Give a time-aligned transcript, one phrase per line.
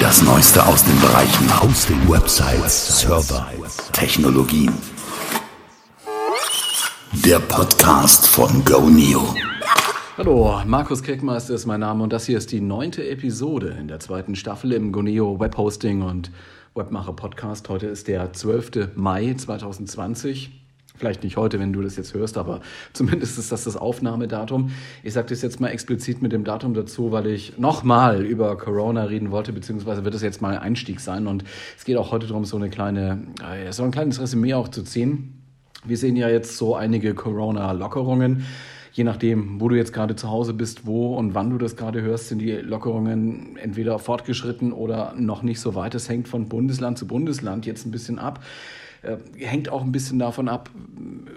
[0.00, 3.50] Das Neueste aus den Bereichen Hosting, Websites, Server,
[3.92, 4.72] Technologien.
[7.26, 9.34] Der Podcast von GoNeo.
[10.16, 14.00] Hallo, Markus Keckmeister ist mein Name und das hier ist die neunte Episode in der
[14.00, 16.30] zweiten Staffel im GoNeo Webhosting und
[16.74, 17.68] Webmacher Podcast.
[17.68, 18.96] Heute ist der 12.
[18.96, 20.50] Mai 2020.
[21.00, 22.60] Vielleicht nicht heute, wenn du das jetzt hörst, aber
[22.92, 24.70] zumindest ist das das Aufnahmedatum.
[25.02, 29.04] Ich sage das jetzt mal explizit mit dem Datum dazu, weil ich nochmal über Corona
[29.04, 31.26] reden wollte, beziehungsweise wird es jetzt mal ein Einstieg sein.
[31.26, 31.42] Und
[31.78, 34.82] es geht auch heute darum, so eine kleine, äh, so ein kleines Resümee auch zu
[34.82, 35.42] ziehen.
[35.86, 38.44] Wir sehen ja jetzt so einige Corona-Lockerungen.
[38.92, 42.02] Je nachdem, wo du jetzt gerade zu Hause bist, wo und wann du das gerade
[42.02, 45.94] hörst, sind die Lockerungen entweder fortgeschritten oder noch nicht so weit.
[45.94, 48.40] Es hängt von Bundesland zu Bundesland jetzt ein bisschen ab.
[49.02, 50.70] Äh, hängt auch ein bisschen davon ab,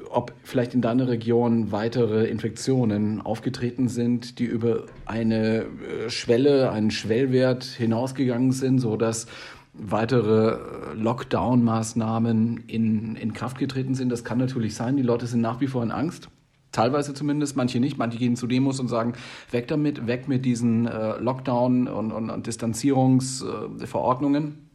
[0.09, 6.91] ob vielleicht in deiner Region weitere Infektionen aufgetreten sind, die über eine äh, Schwelle, einen
[6.91, 9.27] Schwellwert hinausgegangen sind, sodass
[9.73, 10.57] weitere
[10.95, 14.09] Lockdown-Maßnahmen in, in Kraft getreten sind.
[14.09, 14.97] Das kann natürlich sein.
[14.97, 16.29] Die Leute sind nach wie vor in Angst.
[16.71, 17.97] Teilweise zumindest, manche nicht.
[17.97, 19.13] Manche gehen zu Demos und sagen,
[19.51, 24.69] weg damit, weg mit diesen äh, Lockdown- und, und, und Distanzierungsverordnungen.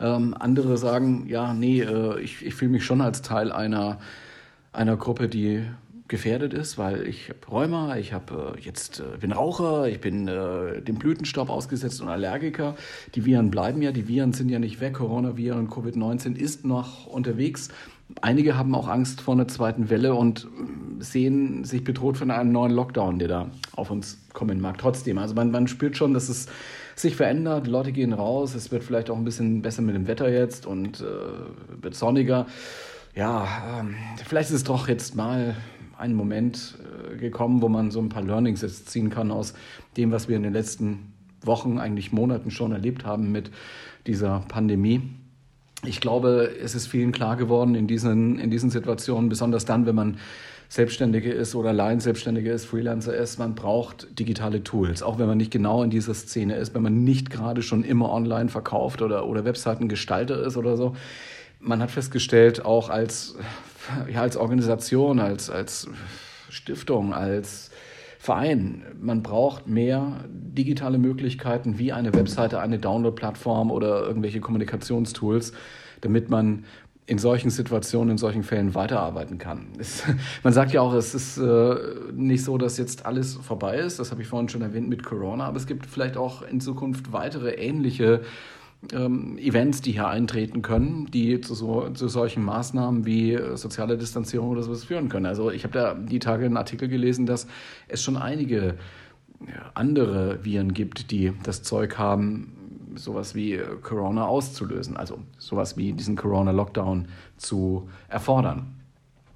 [0.00, 3.98] Ähm, andere sagen, ja, nee, äh, ich, ich fühle mich schon als Teil einer,
[4.72, 5.64] einer Gruppe, die
[6.08, 10.28] gefährdet ist, weil ich habe Rheuma, ich habe äh, jetzt äh, bin Raucher, ich bin
[10.28, 12.76] äh, dem Blütenstaub ausgesetzt und Allergiker.
[13.14, 14.94] Die Viren bleiben ja, die Viren sind ja nicht weg.
[14.94, 17.70] Coronaviren, Covid-19 ist noch unterwegs.
[18.20, 20.46] Einige haben auch Angst vor einer zweiten Welle und
[21.00, 24.78] sehen sich bedroht von einem neuen Lockdown, der da auf uns kommen mag.
[24.78, 26.46] Trotzdem, also man, man spürt schon, dass es
[26.94, 27.66] sich verändert.
[27.66, 28.54] Die Leute gehen raus.
[28.54, 32.46] Es wird vielleicht auch ein bisschen besser mit dem Wetter jetzt und äh, wird sonniger.
[33.14, 35.56] Ja, ähm, vielleicht ist es doch jetzt mal
[35.98, 36.78] ein Moment
[37.12, 39.54] äh, gekommen, wo man so ein paar Learnings jetzt ziehen kann aus
[39.96, 43.50] dem, was wir in den letzten Wochen, eigentlich Monaten schon erlebt haben mit
[44.06, 45.02] dieser Pandemie.
[45.84, 49.94] Ich glaube, es ist vielen klar geworden in diesen, in diesen Situationen, besonders dann, wenn
[49.94, 50.18] man
[50.68, 55.02] Selbstständige ist oder Laienselbstständige ist, Freelancer ist, man braucht digitale Tools.
[55.02, 58.10] Auch wenn man nicht genau in dieser Szene ist, wenn man nicht gerade schon immer
[58.12, 60.96] online verkauft oder, oder Webseitengestalter ist oder so.
[61.60, 63.36] Man hat festgestellt, auch als,
[64.12, 65.88] ja, als Organisation, als, als
[66.48, 67.70] Stiftung, als
[68.18, 75.52] Verein, man braucht mehr digitale Möglichkeiten wie eine Webseite, eine Download-Plattform oder irgendwelche Kommunikationstools,
[76.00, 76.64] damit man
[77.06, 79.68] in solchen Situationen, in solchen Fällen weiterarbeiten kann.
[79.78, 80.02] Es,
[80.42, 81.76] man sagt ja auch, es ist äh,
[82.12, 83.98] nicht so, dass jetzt alles vorbei ist.
[83.98, 85.46] Das habe ich vorhin schon erwähnt mit Corona.
[85.46, 88.22] Aber es gibt vielleicht auch in Zukunft weitere ähnliche
[88.92, 93.96] ähm, Events, die hier eintreten können, die zu, so, zu solchen Maßnahmen wie äh, soziale
[93.96, 95.26] Distanzierung oder sowas führen können.
[95.26, 97.46] Also ich habe da die Tage einen Artikel gelesen, dass
[97.88, 98.74] es schon einige
[99.74, 102.52] andere Viren gibt, die das Zeug haben,
[102.96, 108.74] sowas wie äh, Corona auszulösen, also sowas wie diesen Corona-Lockdown zu erfordern.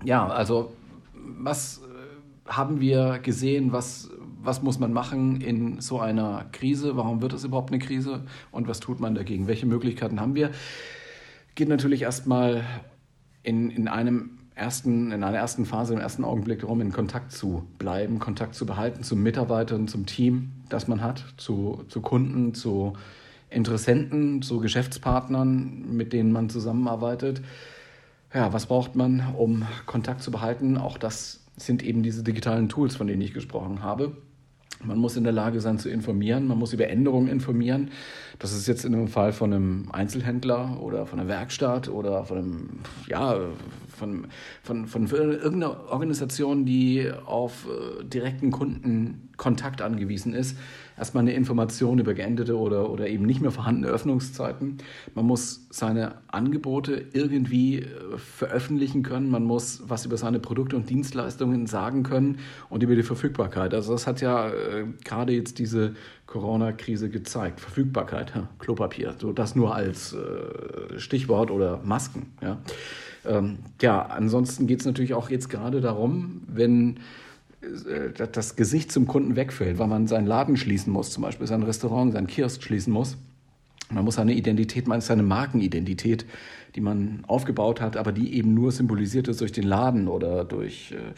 [0.04, 0.72] Ja, also
[1.14, 4.10] was äh, haben wir gesehen, was,
[4.42, 6.96] was muss man machen in so einer Krise?
[6.96, 9.46] Warum wird es überhaupt eine Krise und was tut man dagegen?
[9.46, 10.50] Welche Möglichkeiten haben wir?
[11.54, 12.64] Geht natürlich erstmal
[13.42, 17.66] in, in einem ersten, in einer ersten Phase, im ersten Augenblick darum, in Kontakt zu
[17.78, 22.92] bleiben, Kontakt zu behalten zu Mitarbeitern, zum Team, das man hat, zu, zu Kunden, zu
[23.50, 27.42] Interessenten, zu Geschäftspartnern, mit denen man zusammenarbeitet.
[28.32, 30.78] Ja, was braucht man, um Kontakt zu behalten?
[30.78, 34.16] Auch das sind eben diese digitalen Tools, von denen ich gesprochen habe.
[34.82, 37.90] Man muss in der Lage sein zu informieren, man muss über Änderungen informieren.
[38.38, 42.38] Das ist jetzt in dem Fall von einem Einzelhändler oder von einer Werkstatt oder von
[42.38, 42.68] einem,
[43.06, 43.36] ja,
[44.00, 44.26] von,
[44.62, 50.56] von, von irgendeiner Organisation, die auf äh, direkten Kundenkontakt angewiesen ist
[51.00, 54.78] erstmal eine Information über geendete oder, oder eben nicht mehr vorhandene Öffnungszeiten.
[55.14, 59.30] Man muss seine Angebote irgendwie äh, veröffentlichen können.
[59.30, 62.38] Man muss was über seine Produkte und Dienstleistungen sagen können
[62.68, 63.72] und über die Verfügbarkeit.
[63.72, 65.94] Also das hat ja äh, gerade jetzt diese
[66.26, 67.60] Corona-Krise gezeigt.
[67.60, 72.26] Verfügbarkeit, ja, Klopapier, so das nur als äh, Stichwort oder Masken.
[72.42, 72.58] Ja,
[73.26, 77.00] ähm, ja ansonsten geht es natürlich auch jetzt gerade darum, wenn
[77.60, 81.62] äh, das Gesicht zum Kunden wegfällt, weil man seinen Laden schließen muss, zum Beispiel sein
[81.62, 83.16] Restaurant, sein Kiosk schließen muss.
[83.90, 86.24] Man muss seine Identität, man seine Markenidentität,
[86.76, 90.92] die man aufgebaut hat, aber die eben nur symbolisiert ist durch den Laden oder durch,
[90.92, 91.12] äh,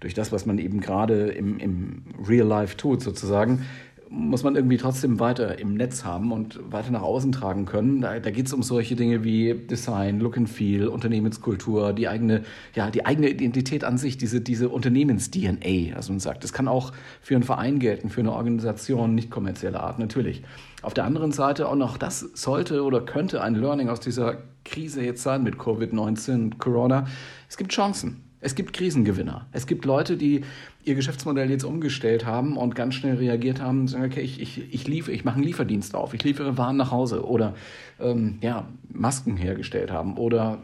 [0.00, 3.66] durch das, was man eben gerade im, im Real Life tut, sozusagen,
[4.08, 8.00] muss man irgendwie trotzdem weiter im Netz haben und weiter nach außen tragen können.
[8.00, 12.42] Da, da geht es um solche Dinge wie Design, Look and Feel, Unternehmenskultur, die eigene,
[12.74, 16.44] ja, die eigene Identität an sich, diese, diese Unternehmens-DNA, also man sagt.
[16.44, 20.42] Das kann auch für einen Verein gelten, für eine Organisation nicht kommerzieller Art, natürlich.
[20.82, 25.02] Auf der anderen Seite, auch noch das sollte oder könnte ein Learning aus dieser Krise
[25.02, 27.06] jetzt sein mit Covid-19, Corona.
[27.48, 28.22] Es gibt Chancen.
[28.40, 29.46] Es gibt Krisengewinner.
[29.50, 30.44] Es gibt Leute, die
[30.86, 34.72] ihr Geschäftsmodell jetzt umgestellt haben und ganz schnell reagiert haben und sagen, okay, ich, ich,
[34.72, 37.54] ich liefere, ich mache einen Lieferdienst auf, ich liefere Waren nach Hause oder
[38.00, 40.62] ähm, ja, Masken hergestellt haben oder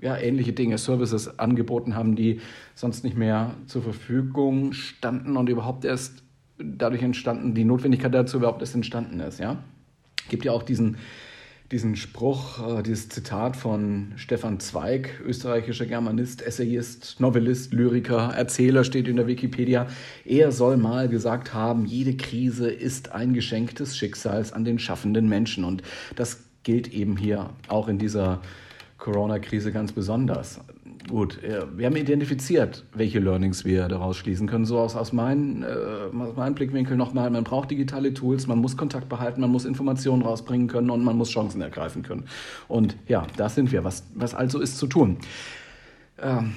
[0.00, 2.40] ja, ähnliche Dinge, Services angeboten haben, die
[2.74, 6.22] sonst nicht mehr zur Verfügung standen und überhaupt erst
[6.58, 9.38] dadurch entstanden, die Notwendigkeit dazu überhaupt erst entstanden ist.
[9.38, 9.58] Ja?
[10.30, 10.96] Gibt ja auch diesen
[11.70, 19.06] diesen Spruch, äh, dieses Zitat von Stefan Zweig, österreichischer Germanist, Essayist, Novellist, Lyriker, Erzähler, steht
[19.06, 19.86] in der Wikipedia.
[20.24, 25.28] Er soll mal gesagt haben, jede Krise ist ein Geschenk des Schicksals an den schaffenden
[25.28, 25.64] Menschen.
[25.64, 25.82] Und
[26.16, 28.40] das gilt eben hier auch in dieser
[28.96, 30.60] Corona-Krise ganz besonders.
[31.08, 34.66] Gut, wir haben identifiziert, welche Learnings wir daraus schließen können.
[34.66, 38.76] So aus, aus, mein, äh, aus meinem Blickwinkel nochmal, man braucht digitale Tools, man muss
[38.76, 42.24] Kontakt behalten, man muss Informationen rausbringen können und man muss Chancen ergreifen können.
[42.68, 43.84] Und ja, da sind wir.
[43.84, 45.16] Was, was also ist zu tun?
[46.20, 46.52] Ähm,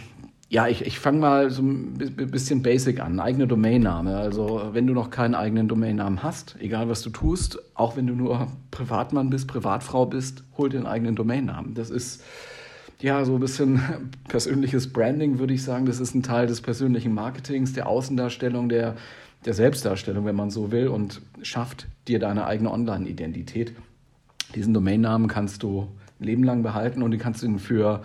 [0.50, 3.22] ja, ich, ich fange mal so ein bisschen basic an.
[3.22, 4.18] Eigene Domainname.
[4.18, 8.16] Also, wenn du noch keinen eigenen Domainnamen hast, egal was du tust, auch wenn du
[8.16, 11.74] nur Privatmann bist, Privatfrau bist, hol dir einen eigenen Domainnamen.
[11.74, 12.22] Das ist
[13.02, 15.86] ja, so ein bisschen persönliches Branding, würde ich sagen.
[15.86, 18.96] Das ist ein Teil des persönlichen Marketings, der Außendarstellung, der,
[19.46, 23.74] der Selbstdarstellung, wenn man so will, und schafft dir deine eigene Online-Identität.
[24.56, 25.88] Diesen Domainnamen kannst du
[26.20, 28.04] ein Leben lang behalten und den kannst du ihn für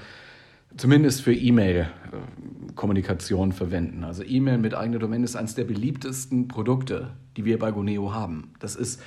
[0.76, 4.04] zumindest für E-Mail-Kommunikation verwenden.
[4.04, 8.52] Also E-Mail mit eigener Domain ist eines der beliebtesten Produkte, die wir bei Goneo haben.
[8.60, 9.02] Das ist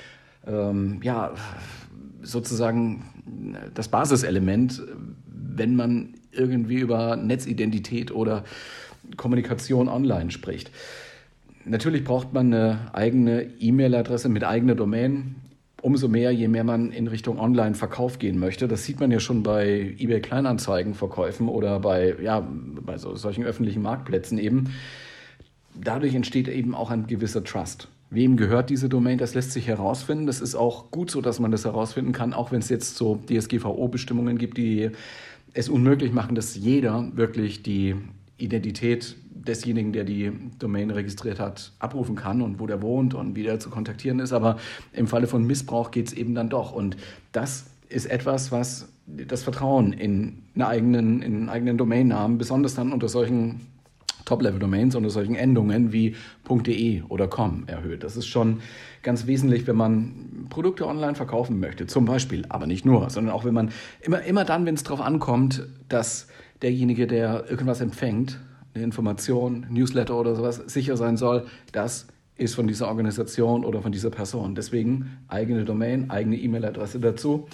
[0.47, 1.33] ähm, ja
[2.21, 3.06] sozusagen
[3.74, 4.83] das Basiselement,
[5.59, 8.44] wenn man irgendwie über Netzidentität oder
[9.17, 10.71] Kommunikation online spricht.
[11.65, 15.35] Natürlich braucht man eine eigene E-Mail-Adresse mit eigener Domain.
[15.81, 18.67] Umso mehr, je mehr man in Richtung Online-Verkauf gehen möchte.
[18.67, 22.45] Das sieht man ja schon bei eBay Kleinanzeigen-Verkäufen oder bei, ja,
[22.81, 24.73] bei so, solchen öffentlichen Marktplätzen eben.
[25.75, 27.88] Dadurch entsteht eben auch ein gewisser Trust.
[28.09, 29.19] Wem gehört diese Domain?
[29.19, 30.25] Das lässt sich herausfinden.
[30.25, 33.19] Das ist auch gut so, dass man das herausfinden kann, auch wenn es jetzt so
[33.29, 34.89] DSGVO-Bestimmungen gibt, die
[35.54, 37.96] es unmöglich machen, dass jeder wirklich die
[38.38, 43.44] Identität desjenigen, der die Domain registriert hat, abrufen kann und wo der wohnt und wie
[43.44, 44.34] der zu kontaktieren ist.
[44.34, 44.57] Aber
[44.94, 46.72] im Falle von Missbrauch geht es eben dann doch.
[46.72, 46.98] Und
[47.31, 52.92] das ist etwas, was das Vertrauen in einen eigenen, in einen eigenen Domainnamen, besonders dann
[52.92, 53.62] unter solchen
[54.29, 56.15] Top-Level-Domains unter solchen Endungen wie
[56.47, 58.03] .de oder .com erhöht.
[58.03, 58.61] Das ist schon
[59.01, 63.43] ganz wesentlich, wenn man Produkte online verkaufen möchte, zum Beispiel, aber nicht nur, sondern auch
[63.43, 63.71] wenn man
[64.01, 66.27] immer, immer dann, wenn es darauf ankommt, dass
[66.61, 68.39] derjenige, der irgendwas empfängt,
[68.75, 73.91] eine Information, Newsletter oder sowas, sicher sein soll, dass ist von dieser Organisation oder von
[73.91, 74.55] dieser Person.
[74.55, 77.49] Deswegen eigene Domain, eigene E-Mail-Adresse dazu.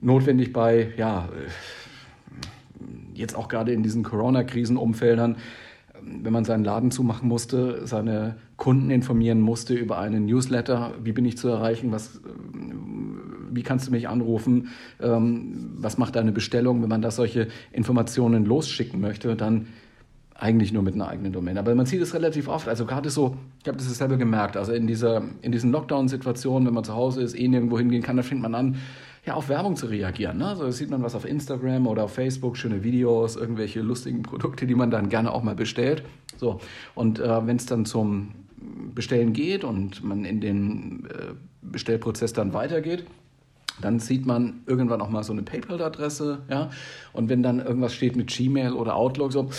[0.00, 1.28] Notwendig bei, ja,
[3.12, 5.36] jetzt auch gerade in diesen Corona-Krisenumfeldern,
[6.02, 11.24] wenn man seinen Laden zumachen musste, seine Kunden informieren musste über einen Newsletter, wie bin
[11.24, 12.20] ich zu erreichen, was, äh,
[13.50, 14.68] wie kannst du mich anrufen,
[15.00, 19.66] ähm, was macht deine Bestellung, wenn man da solche Informationen losschicken möchte, dann
[20.34, 21.58] eigentlich nur mit einer eigenen Domain.
[21.58, 24.72] Aber man sieht es relativ oft, also gerade so, ich habe das selber gemerkt, also
[24.72, 28.22] in, dieser, in diesen Lockdown-Situationen, wenn man zu Hause ist, eh nirgendwo hingehen kann, da
[28.22, 28.76] fängt man an,
[29.26, 30.38] ja, auf Werbung zu reagieren.
[30.38, 30.46] Ne?
[30.46, 34.74] Also sieht man was auf Instagram oder auf Facebook, schöne Videos, irgendwelche lustigen Produkte, die
[34.74, 36.02] man dann gerne auch mal bestellt.
[36.36, 36.60] So,
[36.94, 38.34] und äh, wenn es dann zum
[38.94, 43.04] Bestellen geht und man in den äh, Bestellprozess dann weitergeht,
[43.80, 46.70] dann sieht man irgendwann auch mal so eine PayPal-Adresse, ja.
[47.12, 49.50] Und wenn dann irgendwas steht mit Gmail oder Outlook, so,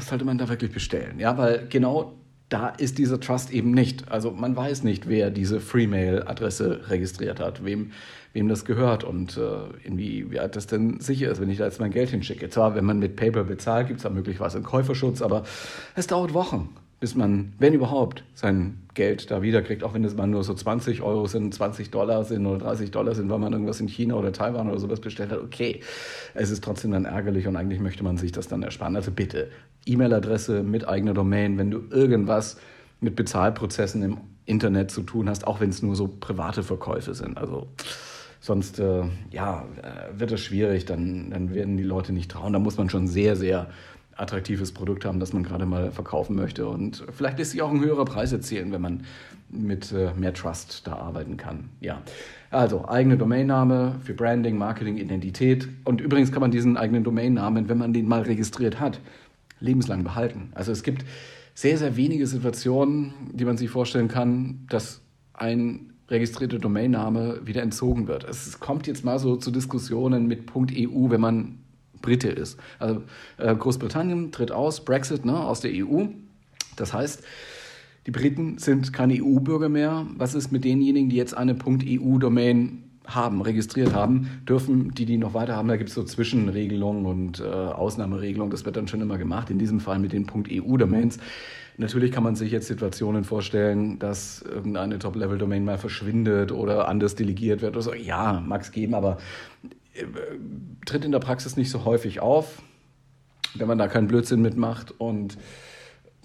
[0.00, 2.14] sollte man da wirklich bestellen, ja, weil genau
[2.52, 4.10] da ist dieser Trust eben nicht.
[4.10, 7.92] Also man weiß nicht, wer diese Freemail-Adresse registriert hat, wem,
[8.34, 11.90] wem das gehört und äh, inwieweit das denn sicher ist, wenn ich da jetzt mein
[11.90, 12.50] Geld hinschicke.
[12.50, 15.44] Zwar, wenn man mit PayPal bezahlt, gibt es da möglicherweise einen Käuferschutz, aber
[15.94, 16.68] es dauert Wochen,
[17.00, 21.00] bis man, wenn überhaupt, sein Geld da wiederkriegt, auch wenn es mal nur so 20
[21.00, 24.32] Euro sind, 20 Dollar sind oder 30 Dollar sind, weil man irgendwas in China oder
[24.32, 25.40] Taiwan oder sowas bestellt hat.
[25.40, 25.80] Okay,
[26.34, 28.94] es ist trotzdem dann ärgerlich und eigentlich möchte man sich das dann ersparen.
[28.94, 29.48] Also bitte,
[29.86, 32.58] E-Mail-Adresse mit eigener Domain, wenn du irgendwas
[33.00, 37.38] mit Bezahlprozessen im Internet zu tun hast, auch wenn es nur so private Verkäufe sind.
[37.38, 37.68] Also
[38.40, 42.52] sonst äh, ja, äh, wird es schwierig, dann, dann werden die Leute nicht trauen.
[42.52, 43.68] Da muss man schon sehr, sehr
[44.16, 46.66] attraktives Produkt haben, das man gerade mal verkaufen möchte.
[46.66, 49.04] Und vielleicht lässt sich auch ein höherer Preis erzielen, wenn man
[49.48, 51.70] mit äh, mehr Trust da arbeiten kann.
[51.80, 52.02] Ja,
[52.50, 55.68] also eigene Domainname für Branding, Marketing, Identität.
[55.84, 59.00] Und übrigens kann man diesen eigenen Domainnamen, wenn man den mal registriert hat,
[59.62, 60.50] lebenslang behalten.
[60.54, 61.04] Also es gibt
[61.54, 65.00] sehr, sehr wenige Situationen, die man sich vorstellen kann, dass
[65.34, 68.24] ein registrierter Domainname wieder entzogen wird.
[68.24, 71.58] Es kommt jetzt mal so zu Diskussionen mit .eu, wenn man
[72.02, 72.58] Brite ist.
[72.78, 73.02] Also
[73.38, 76.06] äh, Großbritannien tritt aus, Brexit ne, aus der EU.
[76.76, 77.22] Das heißt,
[78.06, 80.06] die Briten sind keine EU-Bürger mehr.
[80.16, 85.34] Was ist mit denjenigen, die jetzt eine .eu-Domain haben, registriert haben, dürfen die, die noch
[85.34, 89.18] weiter haben, da gibt es so Zwischenregelungen und äh, Ausnahmeregelungen, das wird dann schon immer
[89.18, 91.18] gemacht, in diesem Fall mit den .eu-Domains.
[91.78, 97.62] Natürlich kann man sich jetzt Situationen vorstellen, dass irgendeine Top-Level-Domain mal verschwindet oder anders delegiert
[97.62, 97.94] wird oder so.
[97.94, 99.18] Ja, mag es geben, aber
[99.94, 100.04] äh,
[100.86, 102.62] tritt in der Praxis nicht so häufig auf,
[103.54, 105.38] wenn man da keinen Blödsinn mitmacht und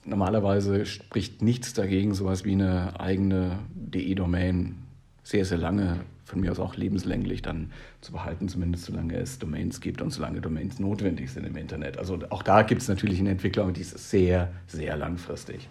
[0.06, 4.76] normalerweise spricht nichts dagegen, sowas wie eine eigene DE-Domain
[5.24, 9.80] sehr, sehr lange, von mir aus auch lebenslänglich dann zu behalten, zumindest solange es Domains
[9.80, 11.98] gibt und solange Domains notwendig sind im Internet.
[11.98, 15.70] Also auch da gibt es natürlich eine Entwicklung, die ist sehr, sehr langfristig.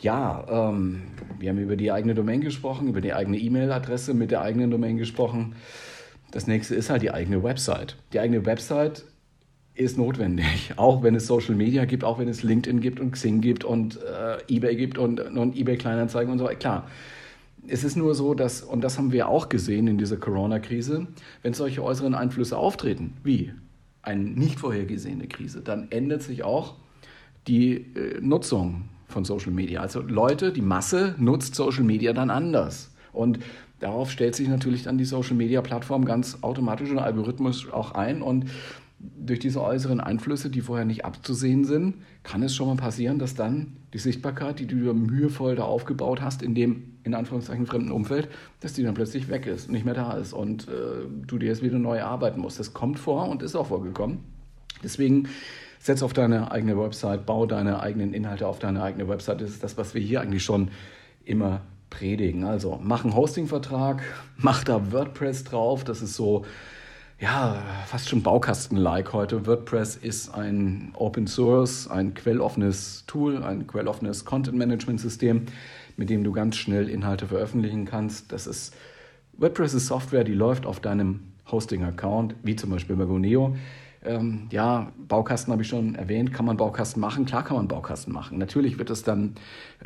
[0.00, 1.02] Ja, ähm,
[1.40, 4.96] wir haben über die eigene Domain gesprochen, über die eigene E-Mail-Adresse mit der eigenen Domain
[4.96, 5.56] gesprochen.
[6.30, 7.96] Das nächste ist halt die eigene Website.
[8.12, 9.04] Die eigene Website
[9.74, 13.40] ist notwendig, auch wenn es Social Media gibt, auch wenn es LinkedIn gibt und Xing
[13.40, 16.46] gibt und äh, eBay gibt und, und eBay Kleinanzeigen und so.
[16.46, 16.86] Klar,
[17.68, 21.06] es ist nur so, dass, und das haben wir auch gesehen in dieser Corona-Krise,
[21.42, 23.52] wenn solche äußeren Einflüsse auftreten, wie
[24.02, 26.74] eine nicht vorhergesehene Krise, dann ändert sich auch
[27.46, 29.80] die äh, Nutzung von Social Media.
[29.80, 32.92] Also Leute, die Masse nutzt Social Media dann anders.
[33.12, 33.38] Und
[33.80, 38.22] darauf stellt sich natürlich dann die Social Media Plattform ganz automatisch und algorithmisch auch ein.
[38.22, 38.46] Und
[39.16, 43.34] durch diese äußeren Einflüsse, die vorher nicht abzusehen sind, kann es schon mal passieren, dass
[43.34, 48.28] dann die Sichtbarkeit, die du mühevoll da aufgebaut hast, in dem in Anführungszeichen fremden Umfeld,
[48.60, 51.62] dass die dann plötzlich weg ist, nicht mehr da ist und äh, du dir jetzt
[51.62, 52.58] wieder neu arbeiten musst.
[52.58, 54.18] Das kommt vor und ist auch vorgekommen.
[54.82, 55.28] Deswegen
[55.78, 59.42] setz auf deine eigene Website, bau deine eigenen Inhalte auf deine eigene Website.
[59.42, 60.70] Das ist das, was wir hier eigentlich schon
[61.24, 62.44] immer predigen.
[62.44, 64.02] Also mach einen Hostingvertrag,
[64.36, 65.84] mach da WordPress drauf.
[65.84, 66.44] Das ist so
[67.24, 69.46] ja, fast schon Baukasten-like heute.
[69.46, 75.46] WordPress ist ein Open Source, ein quelloffenes Tool, ein quelloffenes Content-Management-System,
[75.96, 78.30] mit dem du ganz schnell Inhalte veröffentlichen kannst.
[78.30, 78.74] Das ist
[79.38, 83.56] WordPress ist Software, die läuft auf deinem Hosting-Account, wie zum Beispiel bei Goneo.
[84.04, 86.32] Ähm, ja, Baukasten habe ich schon erwähnt.
[86.32, 87.24] Kann man Baukasten machen?
[87.24, 88.36] Klar kann man Baukasten machen.
[88.36, 89.34] Natürlich wird es dann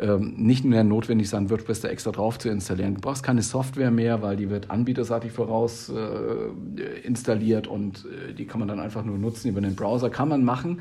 [0.01, 2.95] ähm, nicht mehr notwendig sein, WordPress da extra drauf zu installieren.
[2.95, 8.47] Du brauchst keine Software mehr, weil die wird anbieterseitig voraus äh, installiert und äh, die
[8.47, 10.11] kann man dann einfach nur nutzen über den Browser.
[10.11, 10.81] Kann man machen.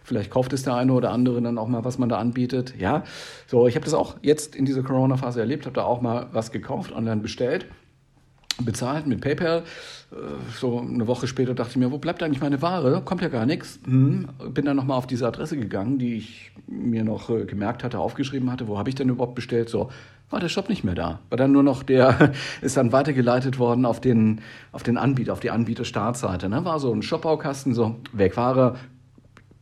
[0.03, 2.75] Vielleicht kauft es der eine oder andere dann auch mal, was man da anbietet.
[2.79, 3.05] Ja,
[3.47, 6.51] so, ich habe das auch jetzt in dieser Corona-Phase erlebt, habe da auch mal was
[6.51, 7.67] gekauft, online bestellt,
[8.65, 9.63] bezahlt mit PayPal.
[10.11, 10.15] Äh,
[10.59, 13.03] so eine Woche später dachte ich mir, wo bleibt eigentlich meine Ware?
[13.05, 13.81] Kommt ja gar nichts.
[13.85, 14.29] Hm.
[14.53, 18.51] Bin dann nochmal auf diese Adresse gegangen, die ich mir noch äh, gemerkt hatte, aufgeschrieben
[18.51, 18.69] hatte.
[18.69, 19.69] Wo habe ich denn überhaupt bestellt?
[19.69, 19.91] So,
[20.31, 21.21] war der Shop nicht mehr da.
[21.31, 24.41] War dann nur noch der, ist dann weitergeleitet worden auf den,
[24.73, 26.49] auf den Anbieter, auf die Anbieter-Startseite.
[26.49, 26.65] Ne?
[26.65, 28.77] War so ein Shopbaukasten, so Wegware,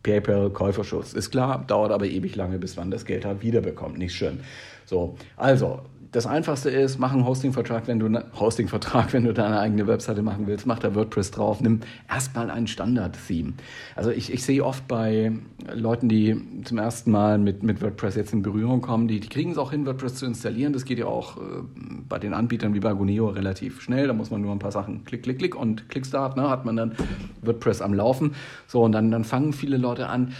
[0.02, 1.12] PayPal, Käuferschutz.
[1.12, 3.98] Ist klar, dauert aber ewig lange, bis man das Geld halt wiederbekommt.
[3.98, 4.40] Nicht schön.
[4.84, 5.80] So, also,
[6.16, 10.22] das Einfachste ist, mach einen Hosting-Vertrag, wenn du ne, Hosting-Vertrag, wenn du deine eigene Webseite
[10.22, 13.52] machen willst, mach da WordPress drauf, nimm erstmal ein Standard-Theme.
[13.96, 15.32] Also ich, ich sehe oft bei
[15.74, 19.50] Leuten, die zum ersten Mal mit, mit WordPress jetzt in Berührung kommen, die, die kriegen
[19.50, 20.72] es auch hin, WordPress zu installieren.
[20.72, 21.40] Das geht ja auch äh,
[22.08, 24.06] bei den Anbietern wie bei Guneo relativ schnell.
[24.06, 26.76] Da muss man nur ein paar Sachen klick, klick, klick und Klickstart, ne, hat man
[26.76, 26.92] dann
[27.42, 28.32] WordPress am Laufen.
[28.68, 30.32] So, und dann, dann fangen viele Leute an,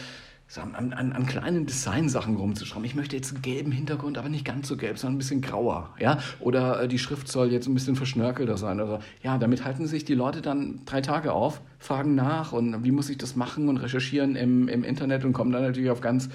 [0.49, 2.85] so an, an, an kleinen Designsachen rumzuschrauben.
[2.85, 5.91] Ich möchte jetzt einen gelben Hintergrund, aber nicht ganz so gelb, sondern ein bisschen grauer.
[5.99, 6.21] Ja?
[6.39, 8.81] Oder äh, die Schrift soll jetzt ein bisschen verschnörkelter sein.
[8.81, 12.93] Oder, ja, damit halten sich die Leute dann drei Tage auf, fragen nach und wie
[12.93, 16.29] muss ich das machen und recherchieren im, im Internet und kommen dann natürlich auf ganz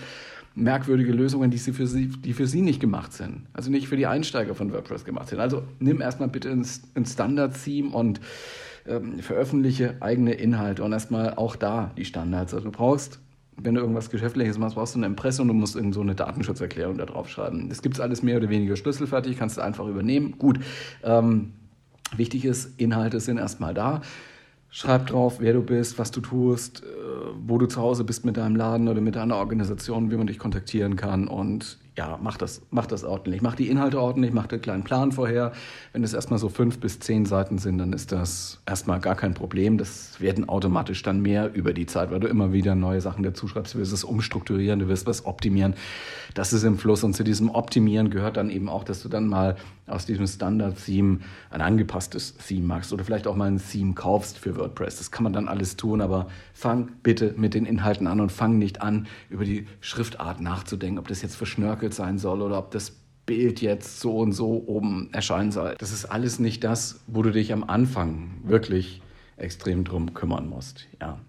[0.55, 3.43] merkwürdige Lösungen, die, sie für sie, die für sie nicht gemacht sind.
[3.53, 5.39] Also nicht für die Einsteiger von WordPress gemacht sind.
[5.39, 8.19] Also nimm erstmal bitte ein, ein Standard-Theme und
[8.85, 12.53] ähm, veröffentliche eigene Inhalte und erstmal auch da die Standards.
[12.53, 13.20] Also du brauchst
[13.57, 16.15] wenn du irgendwas Geschäftliches machst, brauchst du ein Impressum und du musst in so eine
[16.15, 17.69] Datenschutzerklärung da drauf schreiben.
[17.69, 20.35] Das gibt es alles mehr oder weniger schlüsselfertig, kannst du einfach übernehmen.
[20.37, 20.59] Gut.
[21.03, 21.53] Ähm,
[22.15, 24.01] wichtig ist, Inhalte sind erstmal da.
[24.69, 26.85] Schreib drauf, wer du bist, was du tust, äh,
[27.45, 30.39] wo du zu Hause bist mit deinem Laden oder mit deiner Organisation, wie man dich
[30.39, 33.41] kontaktieren kann und ja, mach das, mach das ordentlich.
[33.41, 35.51] Mach die Inhalte ordentlich, mach den kleinen Plan vorher.
[35.91, 39.33] Wenn es erstmal so fünf bis zehn Seiten sind, dann ist das erstmal gar kein
[39.33, 39.77] Problem.
[39.77, 43.47] Das werden automatisch dann mehr über die Zeit, weil du immer wieder neue Sachen dazu
[43.47, 43.73] schreibst.
[43.73, 45.73] Du wirst es umstrukturieren, du wirst was optimieren.
[46.33, 47.03] Das ist im Fluss.
[47.03, 49.57] Und zu diesem Optimieren gehört dann eben auch, dass du dann mal
[49.91, 51.19] aus diesem Standard-Theme
[51.49, 54.97] ein angepasstes Theme machst oder vielleicht auch mal ein Theme kaufst für WordPress.
[54.97, 58.57] Das kann man dann alles tun, aber fang bitte mit den Inhalten an und fang
[58.57, 62.93] nicht an, über die Schriftart nachzudenken, ob das jetzt verschnörkelt sein soll oder ob das
[63.25, 65.75] Bild jetzt so und so oben erscheinen soll.
[65.77, 69.01] Das ist alles nicht das, wo du dich am Anfang wirklich
[69.37, 70.87] extrem drum kümmern musst.
[70.99, 71.19] Ja.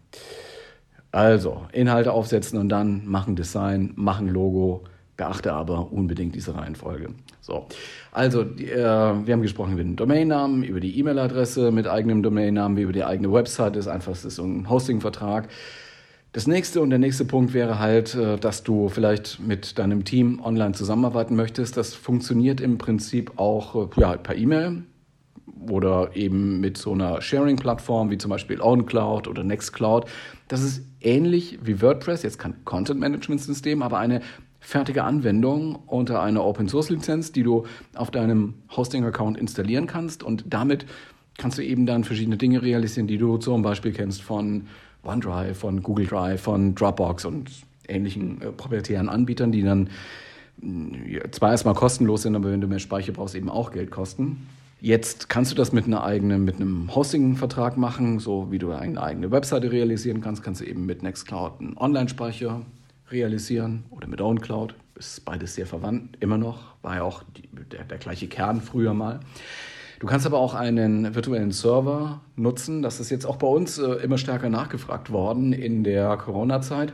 [1.10, 4.84] Also, Inhalte aufsetzen und dann machen Design, machen Logo.
[5.22, 7.10] Beachte aber unbedingt diese Reihenfolge.
[7.40, 7.66] So,
[8.10, 12.76] also die, äh, wir haben gesprochen über den Domainnamen, über die E-Mail-Adresse mit eigenem Domainnamen,
[12.76, 13.76] über die eigene Website.
[13.76, 15.48] Das ist einfach das ist so ein Hosting-Vertrag.
[16.32, 20.40] Das nächste und der nächste Punkt wäre halt, äh, dass du vielleicht mit deinem Team
[20.42, 21.76] online zusammenarbeiten möchtest.
[21.76, 24.82] Das funktioniert im Prinzip auch äh, ja, per E-Mail
[25.70, 30.06] oder eben mit so einer Sharing-Plattform wie zum Beispiel OwnCloud oder Nextcloud.
[30.48, 34.20] Das ist ähnlich wie WordPress, jetzt kein Content-Management-System, aber eine
[34.62, 40.86] fertige Anwendung unter einer Open-Source-Lizenz, die du auf deinem Hosting-Account installieren kannst und damit
[41.36, 44.68] kannst du eben dann verschiedene Dinge realisieren, die du zum Beispiel kennst von
[45.02, 47.50] OneDrive, von Google Drive, von Dropbox und
[47.88, 49.90] ähnlichen äh, proprietären Anbietern, die dann
[50.62, 54.46] äh, zwar erstmal kostenlos sind, aber wenn du mehr Speicher brauchst, eben auch Geld kosten.
[54.80, 59.02] Jetzt kannst du das mit einer eigenen, mit einem Hosting-Vertrag machen, so wie du eine
[59.02, 62.62] eigene Webseite realisieren kannst, kannst du eben mit Nextcloud einen Online-Speicher
[63.12, 64.74] realisieren oder mit OwnCloud.
[64.96, 68.94] Ist beides sehr verwandt, immer noch, war ja auch die, der, der gleiche Kern früher
[68.94, 69.20] mal.
[70.00, 72.82] Du kannst aber auch einen virtuellen Server nutzen.
[72.82, 76.92] Das ist jetzt auch bei uns äh, immer stärker nachgefragt worden in der Corona-Zeit.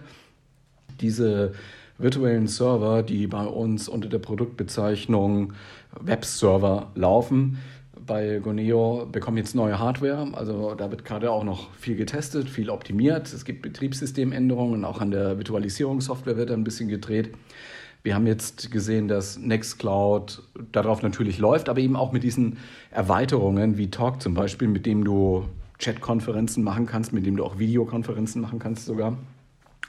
[1.01, 1.53] Diese
[1.97, 5.55] virtuellen Server, die bei uns unter der Produktbezeichnung
[5.99, 7.59] Webserver laufen,
[8.09, 10.27] bei Goneo bekommen jetzt neue Hardware.
[10.33, 13.33] Also da wird gerade auch noch viel getestet, viel optimiert.
[13.33, 17.31] Es gibt Betriebssystemänderungen, auch an der Virtualisierungssoftware wird ein bisschen gedreht.
[18.03, 20.43] Wir haben jetzt gesehen, dass Nextcloud
[20.73, 22.59] darauf natürlich läuft, aber eben auch mit diesen
[22.91, 25.45] Erweiterungen wie Talk zum Beispiel, mit dem du
[25.79, 29.17] Chatkonferenzen machen kannst, mit dem du auch Videokonferenzen machen kannst sogar.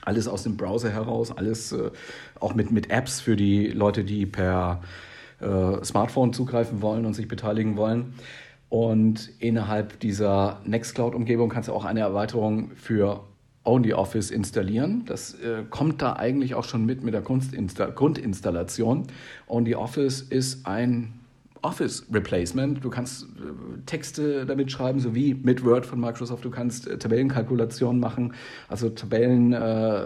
[0.01, 1.91] Alles aus dem Browser heraus, alles äh,
[2.39, 4.82] auch mit, mit Apps für die Leute, die per
[5.41, 8.13] äh, Smartphone zugreifen wollen und sich beteiligen wollen.
[8.69, 13.23] Und innerhalb dieser Nextcloud-Umgebung kannst du auch eine Erweiterung für
[13.63, 15.04] OnlyOffice installieren.
[15.06, 19.08] Das äh, kommt da eigentlich auch schon mit mit der Grundinstallation.
[19.47, 21.18] OnlyOffice ist ein
[21.62, 22.84] Office Replacement.
[22.84, 23.28] Du kannst äh,
[23.86, 26.45] Texte damit schreiben, sowie mit Word von Microsoft.
[26.45, 28.34] Du kannst äh, Tabellenkalkulationen machen,
[28.67, 30.04] also Tabellen äh,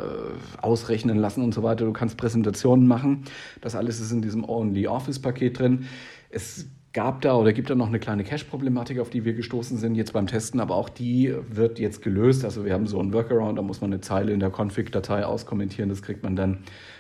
[0.62, 1.86] ausrechnen lassen und so weiter.
[1.86, 3.24] Du kannst Präsentationen machen.
[3.62, 5.86] Das alles ist in diesem Only Office Paket drin.
[6.30, 9.96] Es gab da oder gibt da noch eine kleine Cache-Problematik, auf die wir gestoßen sind
[9.96, 12.46] jetzt beim Testen, aber auch die wird jetzt gelöst.
[12.46, 15.90] Also wir haben so einen Workaround, da muss man eine Zeile in der Config-Datei auskommentieren,
[15.90, 16.60] das kriegt man dann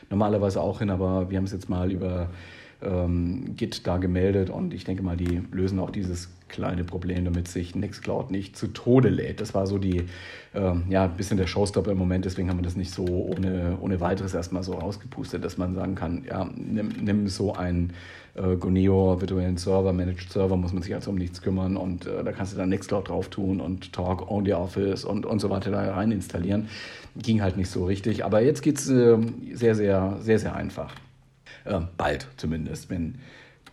[0.09, 2.29] normalerweise auch hin, aber wir haben es jetzt mal über
[2.83, 7.47] ähm, Git da gemeldet und ich denke mal, die lösen auch dieses kleine Problem, damit
[7.47, 9.41] sich Nextcloud nicht zu Tode lädt.
[9.41, 10.03] Das war so die,
[10.53, 13.77] ähm, ja, ein bisschen der Showstopper im Moment, deswegen haben wir das nicht so ohne,
[13.81, 17.93] ohne weiteres erstmal so rausgepustet, dass man sagen kann, ja, nimm, nimm so einen
[18.35, 22.23] äh, Goneo virtuellen Server, Managed Server, muss man sich also um nichts kümmern und äh,
[22.23, 25.71] da kannst du dann Nextcloud drauf tun und Talk, Only Office und, und so weiter
[25.71, 26.69] da rein installieren.
[27.15, 29.17] Ging halt nicht so richtig, aber jetzt geht es äh,
[29.53, 30.93] sehr, sehr, sehr, sehr einfach.
[31.65, 33.15] Äh, bald zumindest, wenn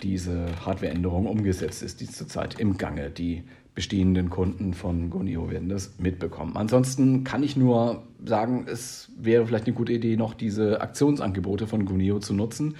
[0.03, 3.11] diese Hardwareänderung umgesetzt ist, die zurzeit im Gange.
[3.11, 6.57] Die bestehenden Kunden von Gonio werden das mitbekommen.
[6.57, 11.85] Ansonsten kann ich nur sagen, es wäre vielleicht eine gute Idee, noch diese Aktionsangebote von
[11.85, 12.76] Gonio zu nutzen.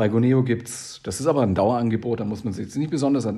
[0.00, 2.90] Bei Goneo gibt es, das ist aber ein Dauerangebot, da muss man sich jetzt nicht
[2.90, 3.28] besonders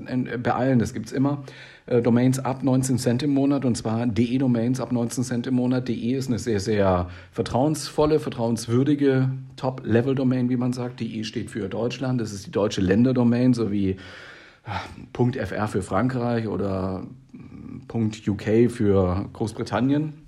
[0.45, 1.43] beeilen, das gibt es immer.
[1.87, 5.89] Äh, Domains ab 19 Cent im Monat und zwar DE-Domains ab 19 Cent im Monat.
[5.89, 11.01] DE ist eine sehr, sehr vertrauensvolle, vertrauenswürdige Top-Level-Domain, wie man sagt.
[11.01, 13.97] DE steht für Deutschland, das ist die deutsche Länderdomain, sowie
[15.13, 17.03] .fr für Frankreich oder
[17.93, 20.22] .uk für Großbritannien.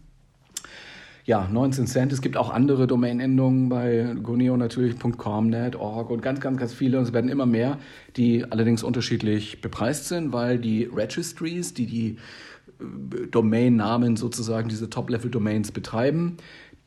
[1.27, 2.13] Ja, 19 Cent.
[2.13, 6.99] Es gibt auch andere Domainendungen bei Goneo natürlich, .comnet, .org und ganz, ganz, ganz viele.
[6.99, 7.79] Und es werden immer mehr,
[8.19, 12.19] die allerdings unterschiedlich bepreist sind, weil die Registries, die die
[12.79, 16.37] äh, Domainnamen sozusagen, diese Top-Level-Domains betreiben,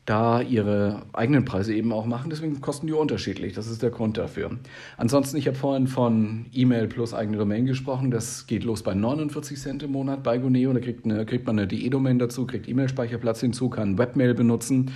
[0.08, 2.30] da ihre eigenen Preise eben auch machen.
[2.30, 3.54] Deswegen kosten die unterschiedlich.
[3.54, 4.52] Das ist der Grund dafür.
[4.96, 8.10] Ansonsten, ich habe vorhin von E-Mail plus eigene Domain gesprochen.
[8.10, 10.72] Das geht los bei 49 Cent im Monat bei Goneo.
[10.72, 14.92] Da kriegt, eine, kriegt man eine DE-Domain dazu, kriegt E-Mail-Speicherplatz hinzu, kann Webmail benutzen.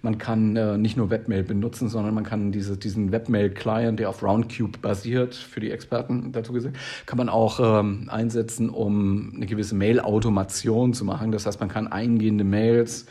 [0.00, 4.22] Man kann äh, nicht nur Webmail benutzen, sondern man kann diese, diesen Webmail-Client, der auf
[4.22, 6.74] Roundcube basiert, für die Experten dazu gesehen,
[7.06, 11.32] kann man auch ähm, einsetzen, um eine gewisse Mail-Automation zu machen.
[11.32, 13.06] Das heißt, man kann eingehende Mails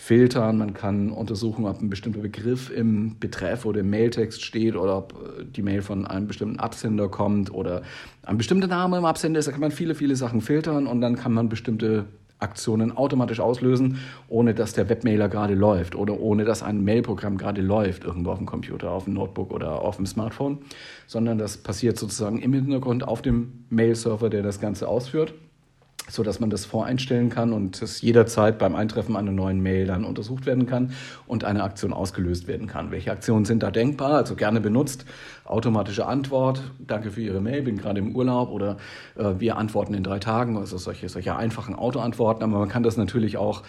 [0.00, 4.96] filtern, man kann untersuchen, ob ein bestimmter Begriff im Betreff oder im Mailtext steht oder
[4.96, 7.82] ob äh, die Mail von einem bestimmten Absender kommt oder
[8.22, 9.46] ein bestimmter Name im Absender ist.
[9.46, 12.06] Da kann man viele, viele Sachen filtern und dann kann man bestimmte
[12.38, 17.60] Aktionen automatisch auslösen, ohne dass der Webmailer gerade läuft oder ohne dass ein Mailprogramm gerade
[17.60, 20.60] läuft, irgendwo auf dem Computer, auf dem Notebook oder auf dem Smartphone,
[21.06, 25.34] sondern das passiert sozusagen im Hintergrund auf dem Mail-Server, der das Ganze ausführt
[26.10, 30.04] so dass man das voreinstellen kann und es jederzeit beim Eintreffen einer neuen Mail dann
[30.04, 30.92] untersucht werden kann
[31.26, 32.90] und eine Aktion ausgelöst werden kann.
[32.90, 34.14] Welche Aktionen sind da denkbar?
[34.14, 35.04] Also gerne benutzt.
[35.44, 38.76] Automatische Antwort, danke für Ihre Mail, bin gerade im Urlaub oder
[39.16, 42.42] äh, wir antworten in drei Tagen, also solche, solche einfachen Autoantworten.
[42.42, 43.62] Aber man kann das natürlich auch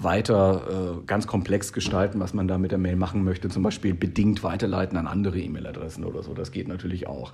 [0.00, 3.48] weiter äh, ganz komplex gestalten, was man da mit der Mail machen möchte.
[3.48, 6.34] Zum Beispiel bedingt weiterleiten an andere E-Mail-Adressen oder so.
[6.34, 7.32] Das geht natürlich auch.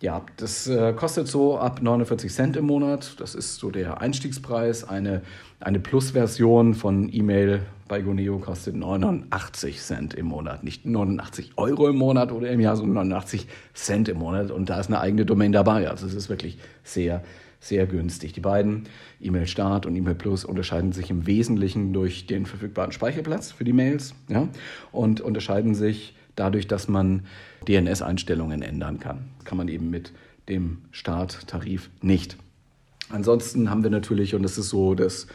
[0.00, 3.18] Ja, das äh, kostet so ab 49 Cent im Monat.
[3.18, 4.84] Das ist so der Einstiegspreis.
[4.84, 5.22] Eine,
[5.58, 10.64] eine Plus-Version von E-Mail bei Goneo kostet 89 Cent im Monat.
[10.64, 14.50] Nicht 89 Euro im Monat oder im Jahr, sondern 89 Cent im Monat.
[14.50, 15.88] Und da ist eine eigene Domain dabei.
[15.88, 17.24] Also es ist wirklich sehr,
[17.68, 18.32] sehr günstig.
[18.32, 18.84] Die beiden,
[19.20, 23.72] E-Mail Start und E-Mail Plus, unterscheiden sich im Wesentlichen durch den verfügbaren Speicherplatz für die
[23.72, 24.48] Mails ja,
[24.92, 27.22] und unterscheiden sich dadurch, dass man
[27.68, 29.28] DNS-Einstellungen ändern kann.
[29.38, 30.12] Das kann man eben mit
[30.48, 32.36] dem Starttarif nicht.
[33.08, 35.26] Ansonsten haben wir natürlich, und das ist so das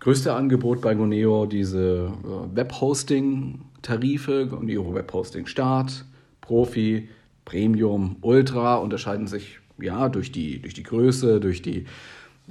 [0.00, 6.04] größte Angebot bei Goneo, diese äh, Webhosting-Tarife, Goneo Webhosting Start,
[6.40, 7.08] Profi,
[7.44, 11.86] Premium, Ultra unterscheiden sich ja durch die, durch die Größe, durch die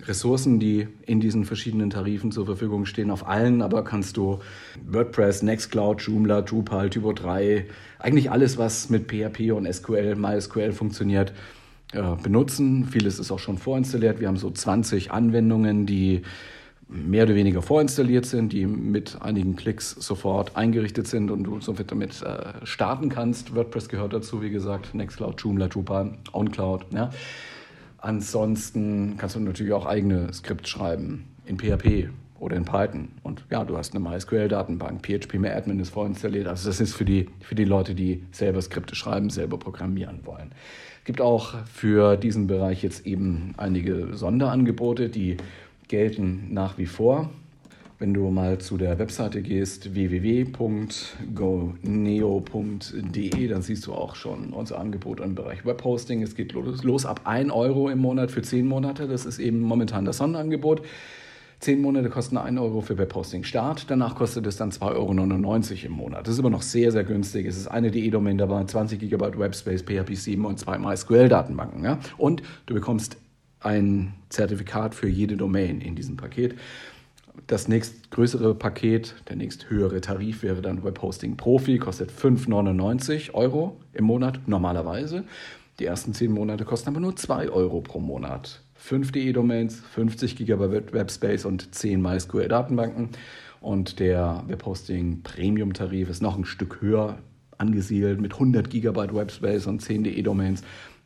[0.04, 3.12] Ressourcen, die in diesen verschiedenen Tarifen zur Verfügung stehen.
[3.12, 4.40] Auf allen aber kannst du
[4.86, 7.66] WordPress, Nextcloud, Joomla, Drupal, Typo 3,
[8.00, 11.34] eigentlich alles, was mit PHP und SQL, MySQL funktioniert,
[11.94, 12.86] äh, benutzen.
[12.86, 14.20] Vieles ist auch schon vorinstalliert.
[14.20, 16.22] Wir haben so 20 Anwendungen, die
[16.92, 21.90] mehr oder weniger vorinstalliert sind, die mit einigen Klicks sofort eingerichtet sind und du somit
[21.92, 23.56] damit äh, starten kannst.
[23.56, 26.88] WordPress gehört dazu, wie gesagt, Nextcloud, Joomla, Drupal, OnCloud.
[26.94, 27.10] Ja.
[27.98, 33.10] Ansonsten kannst du natürlich auch eigene Skripts schreiben in PHP oder in Python.
[33.24, 36.48] Und ja, du hast eine MySQL-Datenbank, PHP-Admin ist vorinstalliert.
[36.48, 40.52] Also das ist für die, für die Leute, die selber Skripte schreiben, selber programmieren wollen.
[41.00, 45.38] Es gibt auch für diesen Bereich jetzt eben einige Sonderangebote, die
[45.92, 47.30] gelten nach wie vor.
[48.00, 50.68] Wenn du mal zu der Webseite gehst, www.goneo.de,
[53.48, 56.24] dann siehst du auch schon unser Angebot im Bereich Webhosting.
[56.24, 59.08] Es geht los, los ab 1 Euro im Monat für 10 Monate.
[59.08, 60.82] Das ist eben momentan das Sonderangebot.
[61.60, 65.92] 10 Monate kosten 1 Euro für Webhosting Start, danach kostet es dann 2,99 Euro im
[65.92, 66.26] Monat.
[66.26, 67.46] Das ist aber noch sehr, sehr günstig.
[67.46, 71.84] Es ist eine DE-Domain dabei, 20 GB Webspace, PHP 7 und zwei MySQL-Datenbanken.
[71.84, 72.00] Ja?
[72.18, 73.18] Und du bekommst
[73.62, 76.56] ein Zertifikat für jede Domain in diesem Paket.
[77.48, 84.48] Das nächstgrößere Paket, der nächsthöhere Tarif wäre dann Webhosting Profi, kostet 5,99 Euro im Monat
[84.48, 85.24] normalerweise.
[85.80, 88.62] Die ersten 10 Monate kosten aber nur 2 Euro pro Monat.
[88.76, 93.10] 5 DE-Domains, 50 GB Webspace und 10 MySQL-Datenbanken.
[93.62, 97.20] Und der Webhosting Premium-Tarif ist noch ein Stück höher
[97.58, 100.64] angesiedelt mit 100 GB Webspace und 10 DE-Domains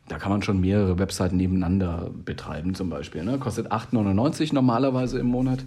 [0.08, 3.24] da kann man schon mehrere Webseiten nebeneinander betreiben zum Beispiel.
[3.24, 3.38] Ne?
[3.38, 5.64] Kostet 8,99 normalerweise im Monat,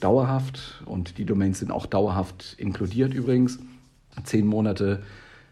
[0.00, 0.82] dauerhaft.
[0.84, 3.58] Und die Domains sind auch dauerhaft inkludiert übrigens.
[4.24, 5.02] Zehn Monate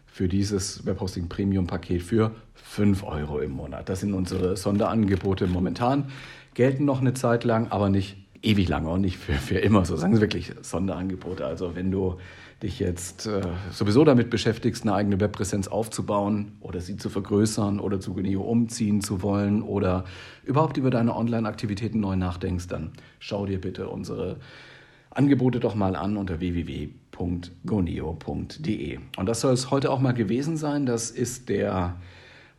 [0.05, 3.89] für dieses Webhosting Premium Paket für 5 Euro im Monat.
[3.89, 6.05] Das sind unsere Sonderangebote momentan.
[6.53, 9.95] Gelten noch eine Zeit lang, aber nicht ewig lange und nicht für, für immer, so
[9.95, 11.45] sagen sie wirklich Sonderangebote.
[11.45, 12.17] Also wenn du
[12.61, 13.41] dich jetzt äh,
[13.71, 19.01] sowieso damit beschäftigst, eine eigene Webpräsenz aufzubauen oder sie zu vergrößern oder zu Goneo umziehen
[19.01, 20.03] zu wollen oder
[20.43, 24.37] überhaupt über deine Online-Aktivitäten neu nachdenkst, dann schau dir bitte unsere
[25.09, 26.99] Angebote doch mal an unter www.goneo.de.
[29.17, 30.85] Und das soll es heute auch mal gewesen sein.
[30.85, 31.95] Das ist der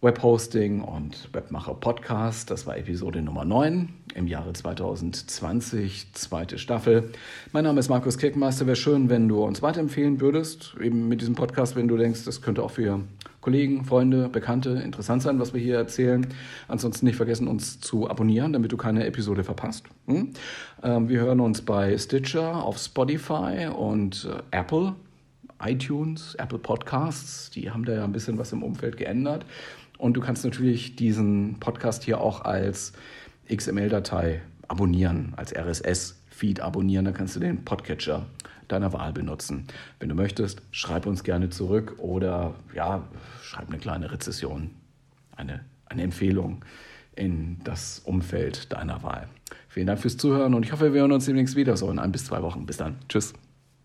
[0.03, 2.51] Webhosting und Webmacher Podcast.
[2.51, 7.13] Das war Episode Nummer 9 im Jahre 2020, zweite Staffel.
[7.53, 8.65] Mein Name ist Markus Kirkenmeister.
[8.67, 12.41] Wäre schön, wenn du uns weiterempfehlen würdest, eben mit diesem Podcast, wenn du denkst, das
[12.41, 13.01] könnte auch für
[13.43, 16.27] Kollegen, Freunde, Bekannte interessant sein, was wir hier erzählen.
[16.67, 19.85] Ansonsten nicht vergessen, uns zu abonnieren, damit du keine Episode verpasst.
[20.07, 20.31] Hm?
[20.83, 24.95] Ähm, wir hören uns bei Stitcher, auf Spotify und äh, Apple
[25.63, 29.45] iTunes, Apple Podcasts, die haben da ja ein bisschen was im Umfeld geändert.
[30.01, 32.95] Und du kannst natürlich diesen Podcast hier auch als
[33.55, 37.05] XML-Datei abonnieren, als RSS-Feed abonnieren.
[37.05, 38.25] Dann kannst du den Podcatcher
[38.69, 39.67] deiner Wahl benutzen.
[39.99, 43.07] Wenn du möchtest, schreib uns gerne zurück oder ja,
[43.43, 44.71] schreib eine kleine Rezession,
[45.37, 46.65] eine, eine Empfehlung
[47.15, 49.29] in das Umfeld deiner Wahl.
[49.69, 52.13] Vielen Dank fürs Zuhören und ich hoffe, wir hören uns demnächst wieder so in ein
[52.13, 52.65] bis zwei Wochen.
[52.65, 52.97] Bis dann.
[53.09, 53.35] Tschüss.